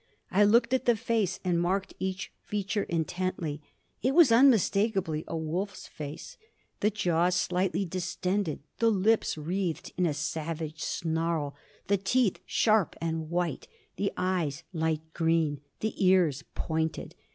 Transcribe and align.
I 0.31 0.43
looked 0.45 0.73
at 0.73 0.85
the 0.85 0.95
face 0.95 1.39
and 1.43 1.61
marked 1.61 1.93
each 1.99 2.31
feature 2.41 2.81
intently. 2.89 3.61
It 4.01 4.15
was 4.15 4.31
unmistakably 4.31 5.23
a 5.27 5.37
wolf's 5.37 5.85
face, 5.87 6.37
the 6.79 6.89
jaws 6.89 7.35
slightly 7.35 7.85
distended; 7.85 8.61
the 8.79 8.89
lips 8.89 9.37
wreathed 9.37 9.93
in 9.97 10.07
a 10.07 10.15
savage 10.15 10.81
snarl; 10.81 11.55
the 11.85 11.97
teeth 11.97 12.39
sharp 12.47 12.95
and 12.99 13.29
white; 13.29 13.67
the 13.97 14.11
eyes 14.17 14.63
light 14.73 15.01
green; 15.13 15.61
the 15.81 15.93
ears 16.03 16.45
pointed. 16.55 17.13